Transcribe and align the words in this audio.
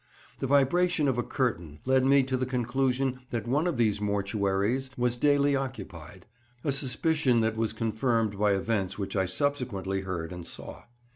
The 0.39 0.47
vibration 0.47 1.07
of 1.07 1.19
a 1.19 1.23
curtain 1.23 1.77
led 1.85 2.03
me 2.03 2.23
to 2.23 2.35
the 2.35 2.47
conclusion 2.47 3.19
that 3.29 3.47
one 3.47 3.67
of 3.67 3.77
these 3.77 3.99
mortuaries 4.01 4.89
was 4.97 5.15
daily 5.15 5.55
occupied, 5.55 6.25
a 6.63 6.71
suspicion 6.71 7.41
that 7.41 7.55
was 7.55 7.71
confirmed 7.71 8.39
by 8.39 8.53
events 8.53 8.97
which 8.97 9.15
I 9.15 9.27
subsequently 9.27 10.01
heard 10.01 10.31
and 10.33 10.43
saw. 10.43 10.85